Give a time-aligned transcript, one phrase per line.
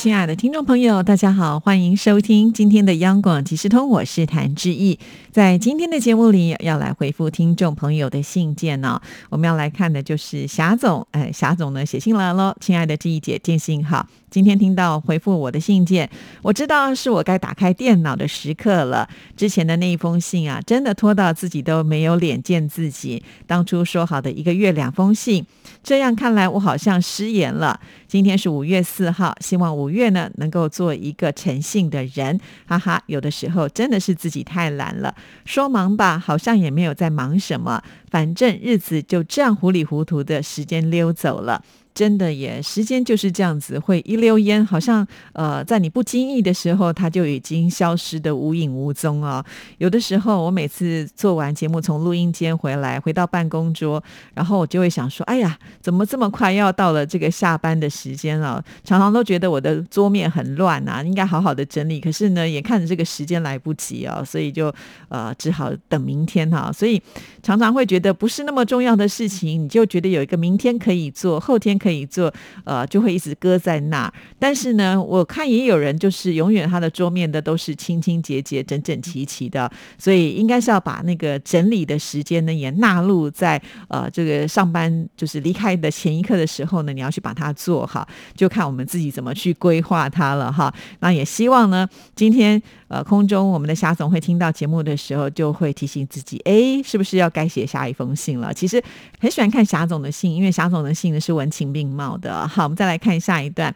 [0.00, 4.98] 亲爱的听众朋友，大家好，欢迎收听今天的央广即时通，我是谭志毅。
[5.30, 8.98] 在今天的节目里，要来回复听众朋友的信件呢。
[9.28, 14.06] 我们要来看的就是霞总，哎，霞总呢写信来了，亲爱的志毅姐，见信好。
[14.30, 16.08] 今天听到回复我的信件，
[16.40, 19.08] 我知道是我该打开电脑的时刻了。
[19.36, 23.22] 之前的那一封信啊，真的拖到自己都没有脸见自己。
[23.46, 25.44] 当初说好的一个月两封信，
[25.82, 27.80] 这样看来我好像失言了。
[28.06, 32.38] 今天是五月四号，希望五月呢能够做一个诚信的人。
[32.66, 35.12] 哈哈，有的时候真的是自己太懒了。
[35.44, 41.62] 说忙吧，好像也没有在忙什么，反正日子就这样糊里糊涂的时间溜走了。
[42.00, 49.44] 真的耶，时间就是这样子，会一溜烟，好像呃，在你不经意的时候，它就已经消失的无影无踪啊。
[49.76, 62.00] 有的时候，我每次做完节目从录音间回来，回到办公桌，然后我就会想说：“哎呀，怎么这么快要到了这个下班的时间了？”常常都觉得我的桌面很乱啊，应该好好的整理。
[62.00, 64.72] 可是呢，眼看着这个时间来不及啊，所以就
[65.10, 66.72] 呃只好等明天哈。
[66.72, 67.02] 所以
[67.42, 71.76] 常常会觉得不是那么重要的事情，你就觉得有一个明天可以做，后天。
[71.80, 72.32] 可以可以做，
[72.62, 74.12] 呃，就会一直搁在那。
[74.38, 90.72] 但是呢，我看也有人就是永远他的桌面的都是清清洁洁、整整齐齐的，所以应该是要把那个整理的时间呢也纳入在呃这个上班就是离开的前一刻的时候呢，你要去把它做好，就看我们自己怎么去规划它了哈。
[91.00, 92.62] 那也希望呢，今天。
[92.90, 98.52] 呃，空中我们的霞总会听到节目的时候，就会提醒自己，哎，是不是要该写下一封信了？
[98.52, 98.82] 其实
[99.20, 102.48] 很喜欢看霞总的信，因为霞总的信呢是文情并茂的。
[102.48, 103.72] 好，我们再来看下一段。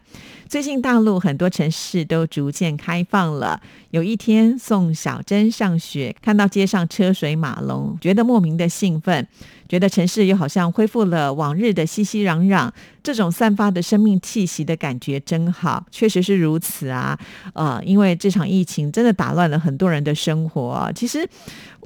[0.49, 3.61] 最近大陆很多城市都逐渐开放了。
[3.91, 9.25] 有一天送小珍上学，看到街上车水马龙，觉得莫名的兴奋。
[9.67, 12.69] 觉得城市又好像恢复了往日的熙熙攘攘，
[13.01, 17.17] 这种散发的生命气息的感觉真好，确实是如此啊！
[17.53, 20.91] 呃，因为这场疫情真的打乱了很多人的生活。
[20.95, 21.27] 其实，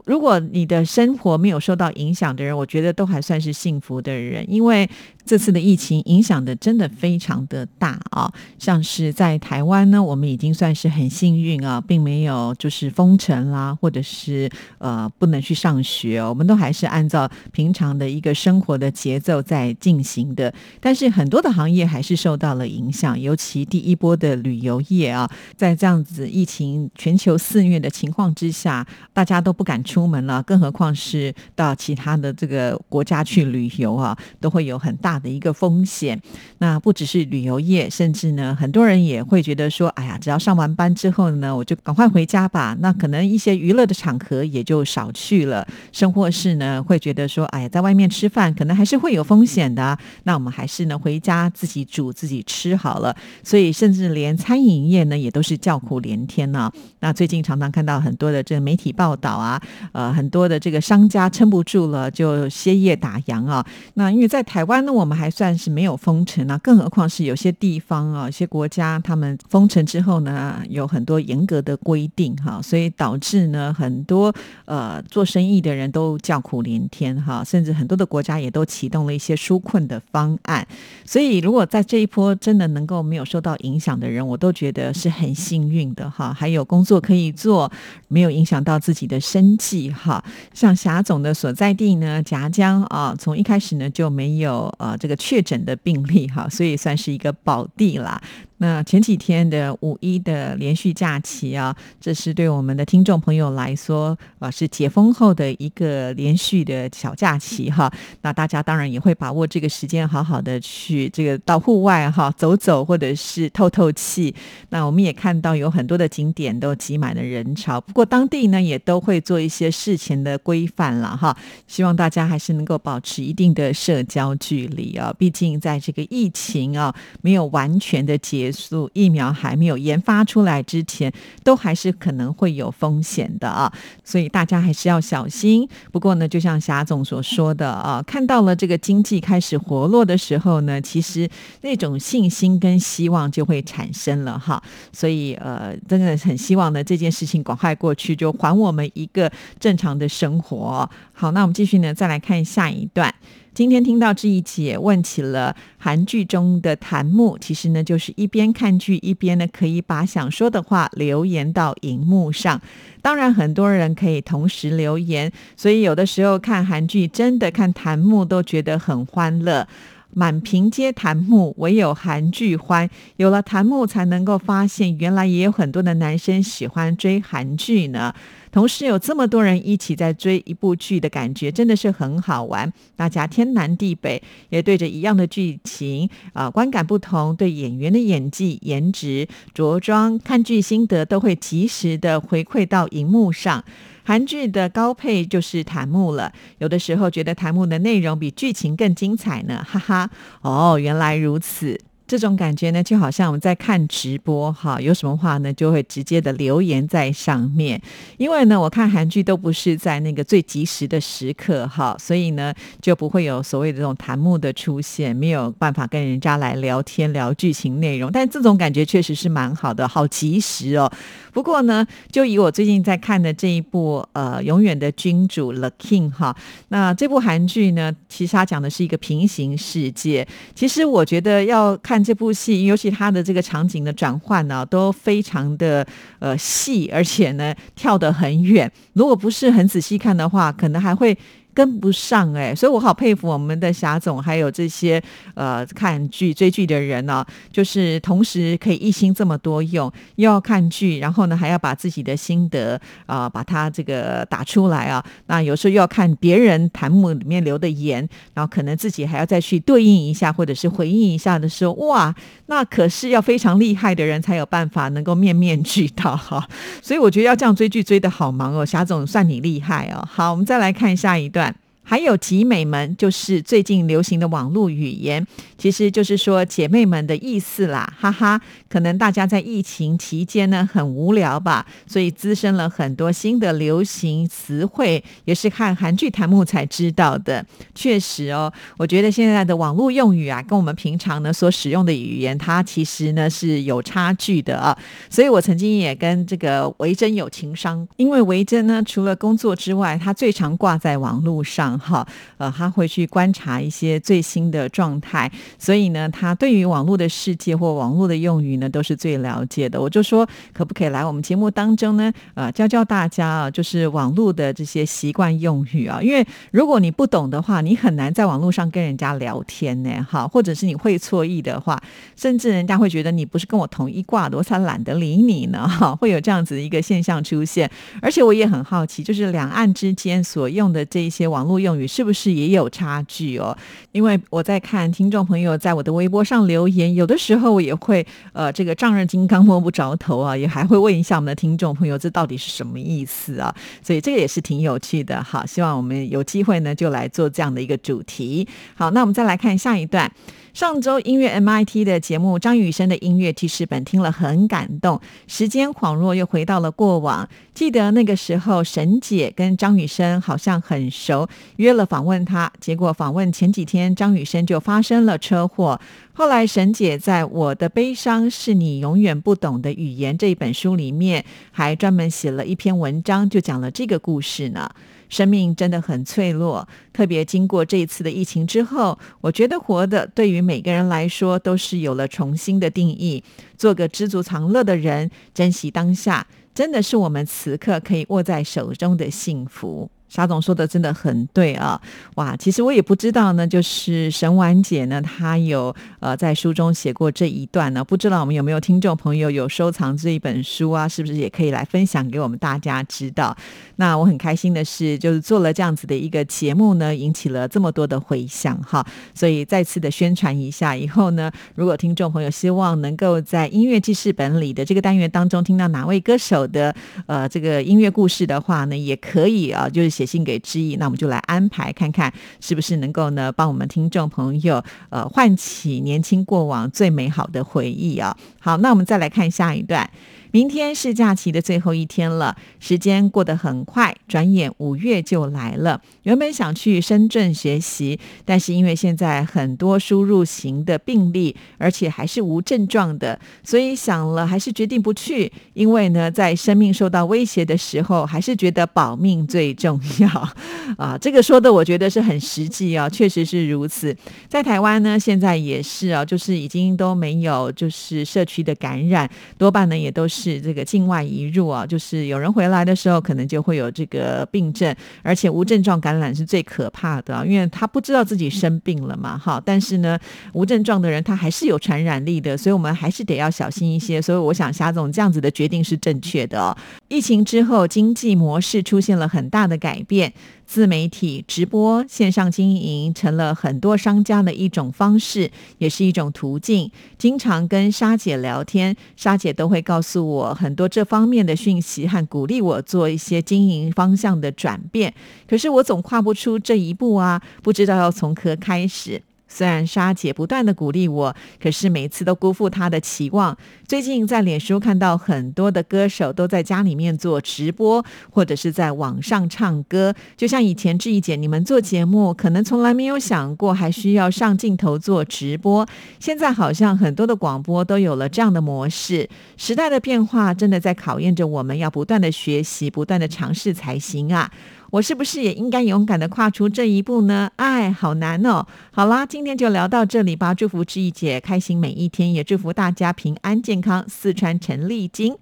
[0.06, 4.90] 如果你的生活没有受到影响的人，我觉得都还算是幸福的人，因为。
[5.26, 14.50] 这次的疫情影响的真的非常的大啊，像是在台湾呢，我们已经算是很幸运啊，并没有就是封城啦，或者是
[14.80, 20.52] 呃不能去上学，我们都还是按照平常的一个生活的节奏在进行的。
[20.80, 28.84] 但是很多的行业还是受到了影响，尤其第一波的旅游业啊，在这样子疫情全球肆虐的情况之下，
[29.14, 35.19] 大家都不敢出门了，更何况是到其他的这个国家去旅游啊，都会有很大。
[35.19, 36.17] 的一个风险，
[36.59, 42.77] 那不只是旅游业，甚至呢，很多人也会觉得说，哎呀，只要上完班之后呢，我就赶快回家吧。
[42.79, 45.67] 那可能一些娱乐的场合也就少去了。
[45.91, 49.97] 生活是呢，会觉得说，哎呀，在外面吃饭可能还是会有风险的。
[50.23, 53.16] 那我们还是呢，回家自己煮自己吃好了。
[53.44, 56.71] 所以，甚至连餐饮业呢，也都是叫苦连天呢。
[57.00, 59.61] 那最近常常看到很多的这个媒体报道啊，
[59.91, 63.66] 呃，很多的这个商家撑不住了，就歇业打烊啊。
[63.95, 74.34] 那因为在台湾呢，我们还算是没有封城啊，更何况是有些地方啊，一些国家他们封城之后呢，有很多严格的规定哈，所以导致呢很多
[74.66, 80.66] 呃做生意的人都叫苦连天哈，甚至很多的国家也都启动了一些纾困的方案。
[81.06, 87.72] 所以如果在这一波真的能够没有受到影响的人，我都觉得是很幸运的哈，还有工作可以做，
[88.07, 90.24] 没有影响到自己的生记哈。
[90.53, 94.96] 像霞总的所在地呢，夹江啊，从一开始呢就没有呃。
[95.00, 98.22] 这个确诊的病例哈，所以算是一个宝地啦。
[98.62, 107.90] 那前几天的五一的连续假期啊，这是对我们的听众朋友来说啊，是解封后的一个连续的小假期哈。
[108.22, 114.36] 那大家当然也会把握这个时间，好好的去这个到户外哈走走，或者是透透气。
[114.72, 121.33] 那我们也看到有很多的景点都挤满了人潮，不过当地呢也都会做一些事前的规范了哈。
[121.66, 128.49] 希望大家还是能够保持一定的社交距离啊，毕竟在这个疫情啊没有完全的结。
[128.51, 131.12] 速疫苗还没有研发出来之前，
[131.44, 133.72] 都还是可能会有风险的啊，
[134.04, 135.68] 所以大家还是要小心。
[135.92, 141.30] 不过呢，就像霞总所说的啊，看到了这个经济开始活络的时候呢，其实
[141.62, 144.62] 那种信心跟希望就会产生了哈。
[144.92, 150.90] 所以呃，真的很希望呢，这件事情赶快过去，就还我们一个正常的生活。
[151.13, 153.13] 好，那我们继续呢，再来看下一段。
[153.54, 162.62] 今天听到这一节问起了韩剧中的弹幕，其实呢就是一边看剧一边呢可以把想说的话留言到荧幕上。
[163.01, 169.68] 当然，很多人可以同时留言，所以有的时候看韩剧真的看弹幕都觉得很欢乐。
[170.12, 172.90] 满屏皆弹幕，唯有韩剧欢。
[173.18, 178.13] 有了弹幕，才能够发现原来也有很多的男生喜欢追韩剧呢。
[178.51, 182.72] 同时有这么多人一起在追一部剧的感觉，真的是很好玩。
[182.96, 193.63] 大家天南地北，也对着一样的剧情啊，观感不同，对演员的演技、颜值、着装、看剧心得，都会及时的回馈到荧幕上。
[194.04, 200.10] 韩剧的高配就是弹幕了，有的时候觉得弹幕的内容比剧情更精彩呢，哈哈。
[200.42, 201.80] 哦，原来如此。
[202.09, 207.79] 这种感觉呢，就好像我们在看直播哈，有什么话呢，就会直接的留言在上面。
[208.17, 212.51] 因为呢，我看韩剧都不是在那个最及时的时刻哈，所以呢，
[212.81, 218.11] 就不会有所谓的这种弹幕的出现，没有办法跟人家来聊天聊剧情内容。
[218.11, 220.91] 但这种感觉确实是蛮好的，好及时哦。
[221.31, 226.36] 不过呢，就以我最近在看的这一部呃《永远的君主》The King 哈，
[226.68, 230.28] 那这部韩剧呢，其实它讲的是一个平行世界。
[230.54, 232.00] 其实我觉得要看。
[232.10, 235.86] 这部戏，尤其它的这个场景的转换呢，都非常的
[236.18, 238.72] 呃细，而且呢跳得很远。
[238.94, 241.16] 如果不是很仔细看的话，可能还会。
[241.54, 245.01] 跟不上哎，所以我好佩服我们的霞总，还有这些
[245.34, 255.04] 呃看剧追剧的人呢，就是同时可以一心这么多用，又要看剧，然后呢还要把自己的心得啊把它这个打出来啊。
[255.25, 262.13] 那有时候又要看别人弹幕里面留的言，然后可能自己还要再去对应一下，或者是回应一下的时候，哇，
[262.45, 266.48] 那可是要非常厉害的人才有办法能够面面俱到哈。
[266.81, 270.07] 所以我觉得要这样追剧追的好忙哦，霞总算你厉害哦。
[270.10, 271.49] 好，我们再来看下一段。
[271.89, 275.25] 还有集美们，就是最近流行的网络语言，
[275.57, 278.39] 其实就是说姐妹们的意思啦，哈哈。
[278.69, 287.44] 可能大家在疫情期间呢很无聊吧，所以滋生了很多新的流行词汇，也是看韩剧弹幕才知道的。
[287.74, 294.77] 确实哦，我觉得现在的网络用语啊，跟我们平常呢所使用的语言，它其实呢是有差距的啊。
[295.09, 301.79] 所以我曾经也跟这个维珍有情商，因为维珍呢除了工作之外，他最常挂在网络上。
[301.80, 302.06] 哈，
[302.38, 309.80] 呃，他会去观察一些最新的状态，所以呢，他对于网络的世界或网络的用语呢，都是最了解的。
[309.80, 312.12] 我就说，可不可以来我们节目当中呢？
[312.34, 316.02] 呃，教教大家啊，就是网络的这些习惯用语啊。
[316.02, 320.06] 因为如果你不懂的话，你很难在网络上跟人家聊天呢。
[320.10, 321.81] 哈，或者是你会错意的话，
[322.16, 325.68] 甚至人家会觉得你不是跟我同一挂的，我才懒得理你呢。
[325.68, 327.70] 哈，会有这样子的一个现象出现。
[328.02, 331.69] 而且我也很好奇，就是两岸之间所用的这一些网络用。
[331.69, 333.56] 用语是不是也有差距哦？
[333.92, 343.54] 因为我在看听众朋友在我的微博上留言，有的时候我也会呃，这个丈二金刚摸不着头啊，也还会问一下我们的听众朋友，这到底是什么意思啊？
[343.83, 345.45] 所以这个也是挺有趣的哈。
[345.45, 348.48] 希望我们有机会呢，就来做这样的一个主题。
[348.74, 350.12] 好，那我们再来看下一段。
[350.51, 355.00] 上周音乐 MIT 的节目，张雨生的音乐记事本听了很感动。
[355.27, 362.51] 时间恍若又回到了过往，记得那个时候，沈姐跟张雨生好像很熟，约了访问他。
[362.59, 365.80] 结果访问前几天，张雨生就发生了车祸。
[366.13, 374.69] 后来沈姐在我的悲伤是你永远不懂的语言这一本书里面，还专门写了一篇文章，就讲了这个故事呢。
[375.09, 383.23] 生命真的很脆弱，特别经过这一次的疫情之后，我觉得活的对于每个人来说都是有了重新的定义。
[383.57, 389.89] 做个知足常乐的人，珍惜当下，真的是我们此刻可以握在手中的幸福。
[390.09, 391.80] 沙总说的真的很对啊！
[392.16, 400.87] 哇，其实我也不知道呢，就是沈婉姐呢，她有呃在书中写过这一段呢，不知道我们有没有听众朋友有收藏这一本书啊？
[400.87, 403.37] 是不是也可以来分享给我们大家知道？
[403.75, 416.75] 那我很开心的是，就是做了这样子的一个节目呢，引起了这么多的回响哈，所以再次的宣传一下，以后呢，如果听众朋友希望能够在音乐记事本里的这个单元当中听到哪位歌手的
[417.06, 419.98] 呃这个音乐故事的话呢，也可以啊，就是。
[419.99, 428.15] 写信给知意，那我们就来安排看看，是不是能够呢，帮我们听众朋友呃唤起年轻过往最美好的回忆啊！
[428.39, 429.89] 好，那我们再来看下一段。
[430.31, 435.81] 明天是假期的最后一天了，时间过得很快，转眼五月就来了。
[436.04, 445.31] 原本想去深圳学习，但是因为现在很多输入型的病例，而且还是无症状的，所以想了还是决定不去。
[445.56, 450.07] 因为呢，在生命受到威胁的时候，还是觉得保命最重要
[450.78, 450.95] 啊。
[450.95, 453.95] 这个说的我觉得是很实际啊，确实是如此。
[454.28, 460.19] 在台湾呢，现在也是啊，就是已经都没有就是社区的感染，多半呢也都是。
[460.19, 469.42] 是这个境外移入啊，就是有人回来的时候，可能就会有这个病症，而且无症状感染是最可怕的，因为他不知道自己生病了嘛，哈。
[469.45, 469.97] 但是呢，
[470.33, 474.02] 无症状的人他还是有传染力的，所以我们还是得要小心一些。
[474.02, 476.56] 所以我想，霞总这样子的决定是正确的哦。
[476.90, 480.12] 疫情之后，经济模式出现了很大的改变。
[480.48, 485.30] 自媒体直播、线上经营成了很多商家的一种方式，
[485.60, 486.72] 也是一种途径。
[486.98, 494.92] 经常跟沙姐聊天，沙姐都会告诉我很多这方面的讯息，和鼓励我做一些经营方向的转变。
[495.28, 499.00] 可是我总跨不出这一步啊，不知道要从何开始。
[499.30, 503.38] 虽然莎姐不断的鼓励我，可是每次都辜负她的期望。
[503.68, 509.94] 最近在脸书看到很多的歌手都在家里面做直播，或者是在网上唱歌。
[510.18, 515.67] 就像以前志怡姐你们做节目，可能从来没有想过还需要上镜头做直播。
[516.00, 519.08] 现在好像很多的广播都有了这样的模式。
[519.38, 524.32] 时代的变化真的在考验着我们，要不断的学习，不断的尝试才行啊。
[524.71, 527.32] 我是不是也应该勇敢的跨出这一步呢？
[527.38, 528.45] 哎，好难哦！
[528.71, 530.34] 好啦，今天就聊到这里吧。
[530.34, 533.84] 祝福志毅姐开心每一天，也祝福大家平安健康。
[533.88, 535.15] 四川陈丽晶。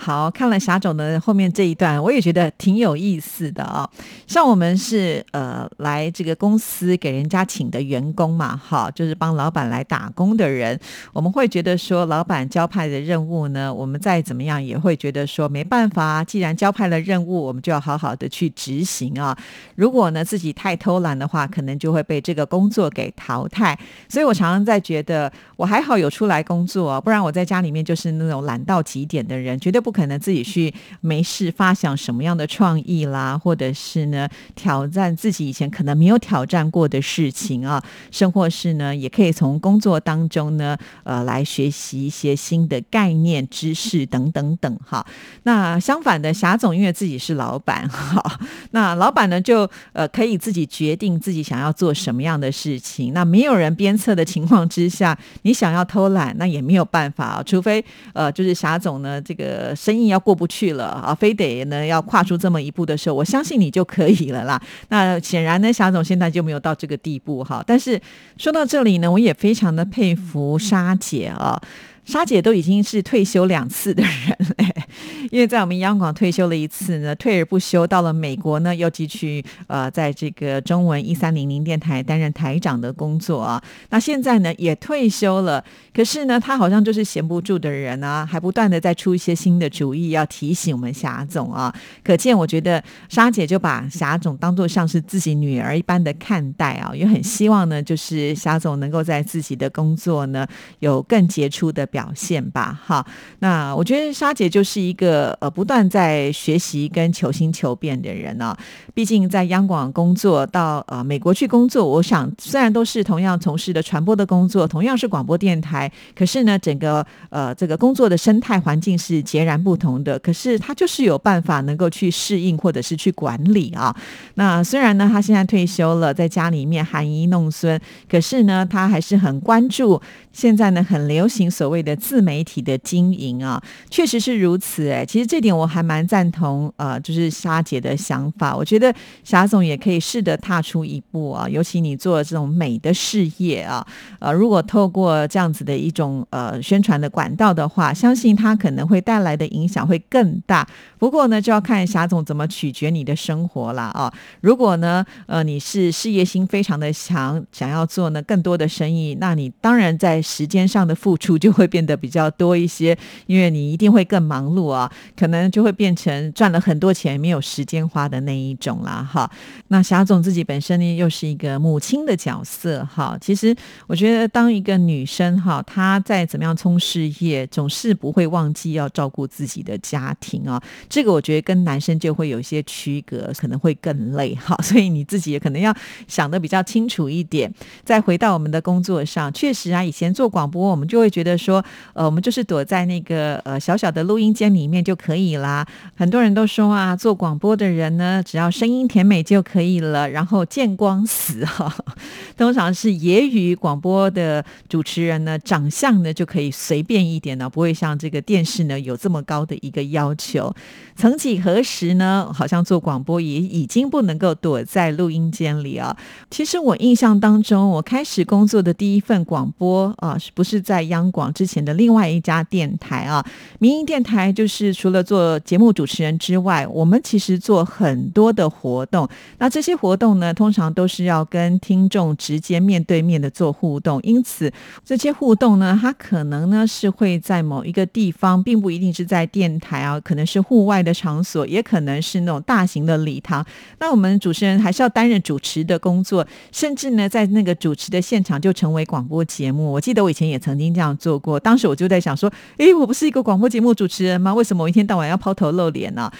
[0.00, 3.86] 好看了霞总的后面这一段，我也觉得挺有意思的啊。
[4.26, 10.80] 像我们是呃来这个公司给人家请的员工嘛，哈，就是帮老板来打工的人，
[11.12, 19.36] 我们会觉得说，老板交派的任务呢，我们再怎么样也会觉得说没办法，既然交派了任务，我们就要好好的去执行啊。
[19.74, 23.78] 如果呢自己太偷懒的话，可能就会被这个工作给淘汰。
[24.08, 25.30] 所以我常常在觉得，
[25.60, 29.90] 我还好有出来工作，不然我在家里面就是那种懒到极点的人，绝对不。
[29.90, 45.04] 可能自己去没事发想什么样的创意啦，或者是呢挑战自己以前可能没有挑战过的事情啊，甚或是呢也可以从工作当中呢呃来学习一些新的概念、知识等等等哈。
[45.42, 48.40] 那相反的，霞总因为自己是老板哈，
[48.70, 53.12] 那老板呢就呃可以自己决定自己想要做什么样的事情。
[53.12, 55.18] 那没有人鞭策的情况之下，
[55.50, 59.74] 你想要偷懒那也没有办法啊，除非呃就是霞总呢这个。
[59.74, 64.60] 生意要过不去了啊，非得呢要跨出这么一步的时候，我相信你就可以了啦。
[64.90, 67.64] 那显然呢，霞总现在就没有到这个地步哈。
[67.66, 68.00] 但是
[68.36, 71.60] 说到这里呢，我也非常的佩服莎姐啊。
[72.04, 74.84] 莎姐都已经是退休两次的人了，
[75.30, 83.62] 因为在我们央广退休了一次呢，退而不休，到了美国呢又继续呃，在这个中文一三零零电台担任台长的工作啊。
[83.90, 91.72] 那现在呢也退休了，可是呢他好像就是闲不住的人啊，还不断的在出一些新的主意，要提醒我们霞总啊。
[92.02, 100.44] 可见我觉得莎姐就把霞总当做像是自己女儿一般的看待啊，也很希望呢，就是霞总能够在自己的工作呢
[100.80, 102.00] 有更杰出的表。
[102.00, 103.06] 表现吧，哈。
[103.40, 108.56] 那我觉得莎姐就是一个呃呃不断在学习跟求新求变的人呢。
[108.94, 120.18] 毕竟在央广工作到呃美国去工作，我想虽然都是同样从事的传播的工作，同样是广播电台，可是呢，整个呃这个工作的生态环境是截然不同的。
[120.18, 123.94] 可是他就是有办法能够去适应或者是去管理啊。
[124.34, 130.00] 那虽然呢，他现在退休了，在家里面含饴弄孙，可是呢，他还是很关注
[130.32, 131.90] 现在呢很流行所谓的。
[132.00, 135.04] 自媒体的经营啊，确实是如此哎。
[135.10, 138.56] 其实这点我还蛮赞同，呃，就是莎姐的想法。
[138.56, 143.84] 我觉得霞总也可以试着踏出一步啊，尤其你做这种美的事业啊，
[144.20, 150.64] 呃，如果透过这样子的一种呃宣传的管道的话，相信它可能会带来的影响会更大。
[150.96, 154.12] 不过呢，就要看霞总怎么取决你的生活了啊。
[154.42, 161.80] 如果呢，呃，你是事业心非常的强，想要做呢更多的生意，那你当然在时间上的付出就会变。
[161.80, 164.92] 变得比较多一些，因为你一定会更忙碌啊。
[165.16, 169.02] 可能就会变成赚了很多钱没有时间花的那一种啦。
[169.02, 169.30] 哈，
[169.68, 173.54] 那霞总自己本身呢又是一个母亲的角色，哈，其实
[173.86, 180.62] 我觉得当一个女生哈，她在怎么样冲事业，总是不会忘记要照顾自己的家庭啊。
[180.88, 184.56] 这个我觉得跟男生就会有一些区隔，可能会更累哈。
[184.62, 185.74] 所以你自己也可能要
[186.06, 187.52] 想的比较清楚一点。
[187.84, 195.64] 再回到我们的工作上，确实啊，以前做广播，我们就会觉得说，呃，我们就是躲在那个呃小小的录音间里面就就可以啦。
[195.94, 201.72] 很多人都说啊，做广播的人呢，只要声音甜美就可以了，然后见光死哈。
[202.36, 210.52] 通常是业余广播的主持人呢，长相呢就可以随便一点呢，不会像这个电视呢有这么高的一个要求。
[210.96, 215.96] 曾几何时呢，好像做广播也已经不能够躲在录音间里啊。
[216.32, 223.24] 其实我印象当中，我开始工作的第一份广播啊，是不是在央广之前的另外一家电台啊？
[223.60, 229.06] 民营电台就是除了做节目主持人之外，我们其实做很多的活动。
[229.36, 234.50] 那这些活动呢，通常都是要跟听众直接面对面的做互动，因此
[234.82, 243.44] 这些互动呢，它可能呢是会在某一个地方，并不一定是在电台啊，可能是户外的场所，也可能是那种大型的礼堂。
[243.80, 249.70] 那我们主持人还是要担任主持的工作，甚至呢，在那个主持的现场就成为广播节目。
[249.70, 254.32] 我记得我以前也曾经这样做过，当时我就在想说，诶，我不是一个广播节目主持人吗？
[254.32, 256.10] 为什么一天到晚要抛头露脸呢？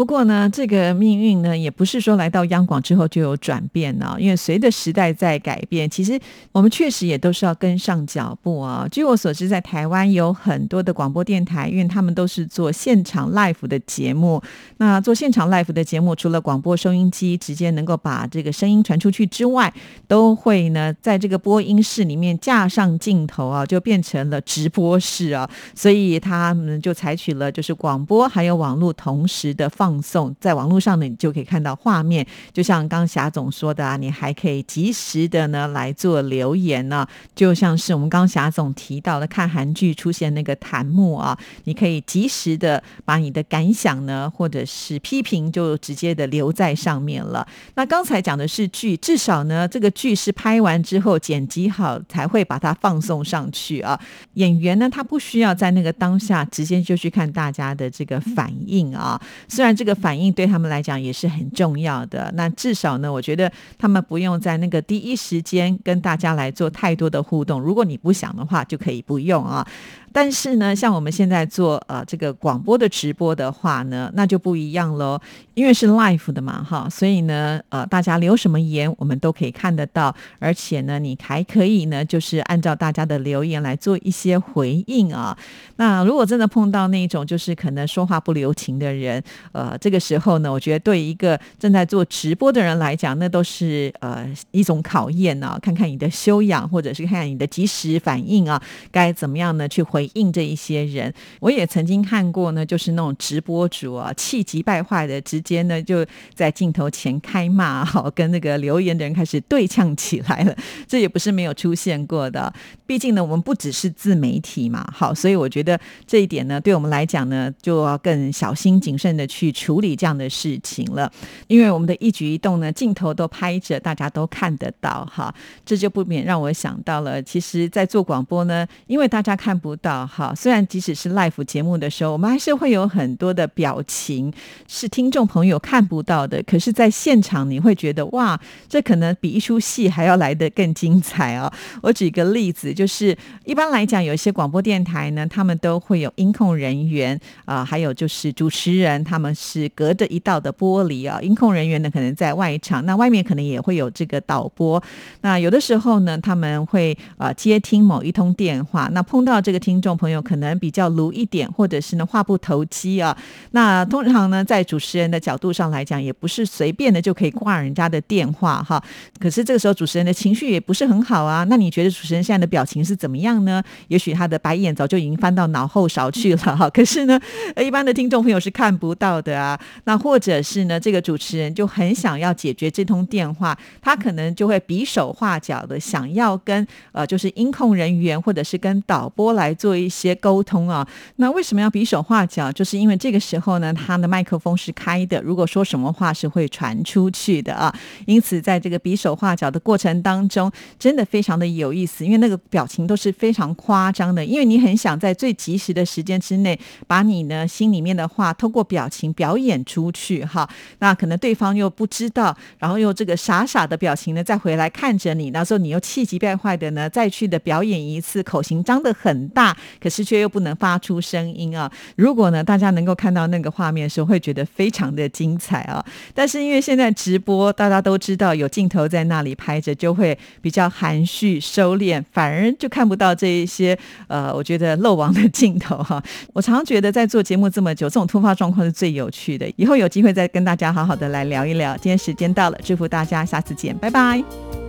[0.00, 4.16] 不过呢，这个命运呢，也不是说来到央广之后就有转变呢。
[4.18, 6.18] 因为随着时代在改变，其实
[6.52, 8.88] 我们确实也都是要跟上脚步啊。
[8.90, 14.42] 据我所知，在台湾有很多的广播电台，因为他们都是做现场 live 的节目。
[14.78, 19.70] 那做现场 live 的节目，除了广播收音机直接能够把这个声音传出去之外，
[20.08, 25.46] 都会呢在这个播音室里面架上镜头啊，就变成了直播室啊。
[25.74, 29.89] 所以他们就采取了就是广播还有网络同时的放。
[29.90, 37.04] 放送在网络上呢，你就可以看到画面，就像刚霞总说的啊，你还可以及时的呢来做留言呢，
[37.34, 47.44] 就像是我们刚霞总提到的，看韩剧出现那个弹幕啊，你可以及时的把你的感想呢，或者是批评，就直接的留在上面了。
[47.74, 53.98] 那刚才讲的是剧，至少呢，这个剧是拍完之后剪辑好才会把它放送上去啊。
[54.34, 59.76] 演员呢，他不需要在那个当下直接就去看大家的这个反应啊，虽然。
[59.80, 62.30] 这个反应对他们来讲也是很重要的。
[62.34, 67.58] 那至少呢，我觉得他们不用在那个第一时间跟大家来做太多的互动。
[67.58, 69.66] 如果你不想的话，就可以不用啊。
[70.12, 75.18] 但是呢，像我们现在做呃这个广播的直播的话呢，那就不一样喽，
[75.54, 85.38] 因为是 live 的嘛，哈，所以呢，呃，大家留什么言，我们都可以看得到，而且呢，你还可以呢，就是按照大家的留言来做一些回应啊。
[85.76, 99.84] 那如果真的碰到那种就是可能说话不留情的人，呃，呃这个时候呢，我觉得对一个正在做直播的人来讲，那都是呃一种考验啊，看看你的修养，或者是看看你的及时反应啊，该怎么样呢去。
[99.90, 110.56] 回应这一些人，我也曾经看过呢，就是那种直播主啊，气急败坏的，直接呢就在镜头前开骂，好跟那个留言的人开始对呛起来了。
[110.86, 112.52] 这也不是没有出现过的，
[112.86, 121.10] 毕竟呢，我们不只是自媒体嘛，好，所以我觉得这一点呢，对我们来讲呢，就要更小心谨慎的去处理这样的事情了。
[121.46, 125.34] 因为我们的一举一动呢，镜头都拍着，大家都看得到，哈，
[125.64, 130.06] 这就不免让我想到了，其实，在做广播呢，因为大家看不到。
[130.06, 134.32] 哈，虽然即使是 live 节目的时候，我们还是会有很多的表情
[134.68, 136.42] 是听众朋友看不到的。
[136.44, 141.52] 可是，在现场你会觉得哇，这可能比一出戏还要来得更精彩哦。
[141.82, 151.20] 我举个例子，就是一般来讲，有一些广播电台呢，他们都会有音控人员啊，还有就是主持人，他们是隔着一道的玻璃啊。
[151.20, 154.80] 音控人员呢，可能在外场，那外面可能也会有这个导播。
[155.22, 159.80] 那有的时候呢，他们会啊接听某一通电话，那碰到这个听。
[159.80, 163.16] 众朋友可能比较鲁一点，或者是呢话不投机啊。
[163.52, 168.82] 那通常呢，在主持人的角度上来讲，也不是随便的就可以挂人家的电话哈。
[169.18, 171.46] 可是这个时候主持人的情绪也不是很好啊。
[171.48, 173.62] 那你觉得主持人现在的表情是怎么样呢？
[173.88, 176.68] 也许他的白眼早就已经翻到脑后勺去了哈。
[176.68, 177.18] 可是呢，
[177.56, 179.29] 一般的听众朋友是看不到的。
[179.30, 179.58] 的啊。
[179.84, 190.86] 那或者是呢，这个主持人就很想要解决这通电话，他可能就会比手画脚的想要跟呃，就是音控人员或者是跟导播来做一些沟通啊。
[191.16, 192.50] 那为什么要比手画脚？
[192.50, 197.72] 就是因为这个时候呢，他的麦克风是开的，如果说什么话是会传出去的啊。
[198.06, 210.48] 因此，在这个比手画脚的过程当中，真的非常的有意思，因为那个表情都是非常夸张的，因为你很想在最及时的时间之内，把你呢心里面的话透过表情表演出去哈。
[210.78, 221.70] 那可能对方又不知道，然后用这个傻傻的表情呢再回来看着你，那时候你又气急败坏的呢再去的表演一次，口型张得很大，可是却又不能发出声音啊。
[221.96, 225.84] 如果呢大家能够看到那个画面的时候，会觉得非常的精彩啊。
[226.14, 233.78] 但是因为现在直播，大家都知道有镜头在那里拍着，就会比较含蓄收敛，反而就看不到这一些
[234.08, 236.02] 呃，我觉得漏网的镜头哈。
[236.32, 239.50] 我常常觉得在做节目这么久，这种突发状况是最有去的。
[239.56, 241.76] 以后有机会再跟大家好好的来聊一聊。
[241.76, 244.59] 今天时间到了，祝福大家，下次见，拜拜。